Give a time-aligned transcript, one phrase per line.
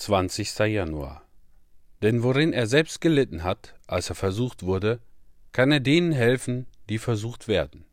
[0.00, 0.58] 20.
[0.60, 1.22] Januar.
[2.00, 4.98] Denn worin er selbst gelitten hat, als er versucht wurde,
[5.52, 7.84] kann er denen helfen, die versucht werden.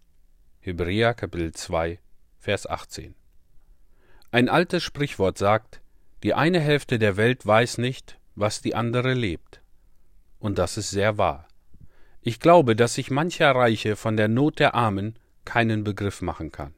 [0.61, 1.99] Hebräer Kapitel 2,
[2.39, 3.13] Vers 18.
[4.31, 5.81] Ein altes Sprichwort sagt,
[6.23, 9.61] die eine Hälfte der Welt weiß nicht, was die andere lebt.
[10.39, 11.49] Und das ist sehr wahr.
[12.21, 16.73] Ich glaube, dass sich mancher Reiche von der Not der Armen keinen Begriff machen kann.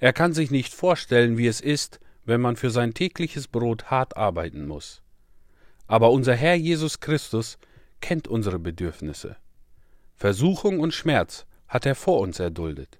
[0.00, 4.16] Er kann sich nicht vorstellen, wie es ist, wenn man für sein tägliches Brot hart
[4.16, 5.02] arbeiten muss.
[5.86, 7.58] Aber unser Herr Jesus Christus
[8.00, 9.36] kennt unsere Bedürfnisse.
[10.16, 12.98] Versuchung und Schmerz hat er vor uns erduldet.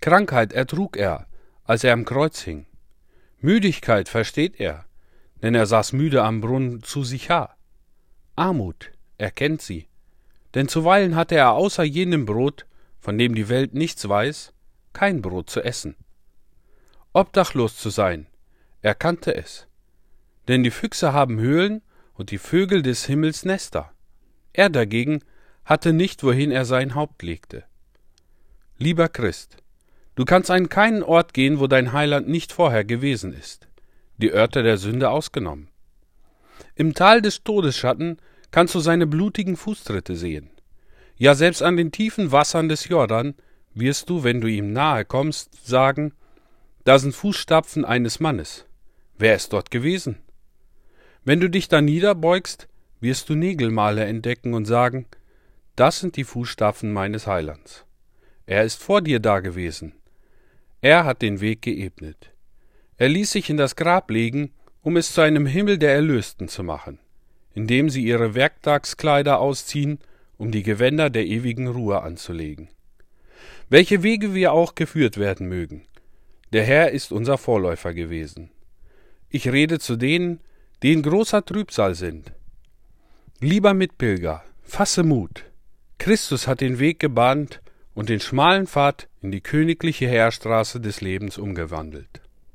[0.00, 1.26] Krankheit ertrug er,
[1.64, 2.66] als er am Kreuz hing.
[3.40, 4.86] Müdigkeit versteht er,
[5.42, 7.54] denn er saß müde am Brunnen zu sich ha.
[8.36, 9.86] Armut, er kennt sie,
[10.54, 12.66] denn zuweilen hatte er außer jenem Brot,
[12.98, 14.52] von dem die Welt nichts weiß,
[14.92, 15.96] kein Brot zu essen.
[17.12, 18.26] Obdachlos zu sein,
[18.82, 19.66] er kannte es.
[20.46, 21.82] Denn die Füchse haben Höhlen
[22.14, 23.92] und die Vögel des Himmels Nester.
[24.52, 25.20] Er dagegen
[25.64, 27.64] hatte nicht, wohin er sein Haupt legte.
[28.78, 29.58] Lieber Christ,
[30.18, 33.68] Du kannst an keinen Ort gehen, wo dein Heiland nicht vorher gewesen ist,
[34.16, 35.68] die Örter der Sünde ausgenommen.
[36.74, 38.16] Im Tal des Todesschatten
[38.50, 40.50] kannst du seine blutigen Fußtritte sehen.
[41.16, 43.34] Ja, selbst an den tiefen Wassern des Jordan
[43.74, 46.12] wirst du, wenn du ihm nahe kommst, sagen,
[46.88, 48.64] da sind Fußstapfen eines Mannes.
[49.18, 50.16] Wer ist dort gewesen?
[51.22, 52.66] Wenn du dich da niederbeugst,
[53.00, 55.04] wirst du Nägelmale entdecken und sagen,
[55.76, 57.84] das sind die Fußstapfen meines Heilands.
[58.46, 59.92] Er ist vor dir dagewesen,
[60.80, 62.30] er hat den Weg geebnet.
[62.96, 66.62] Er ließ sich in das Grab legen, um es zu einem Himmel der Erlösten zu
[66.62, 67.00] machen,
[67.52, 69.98] indem sie ihre Werktagskleider ausziehen,
[70.38, 72.70] um die Gewänder der ewigen Ruhe anzulegen.
[73.68, 75.82] Welche Wege wir auch geführt werden mögen,
[76.52, 78.50] der Herr ist unser Vorläufer gewesen.
[79.28, 80.40] Ich rede zu denen,
[80.82, 82.32] die in großer Trübsal sind.
[83.40, 85.44] Lieber Mitpilger, fasse Mut.
[85.98, 87.60] Christus hat den Weg gebahnt
[87.94, 92.20] und den schmalen Pfad in die königliche Heerstraße des Lebens umgewandelt.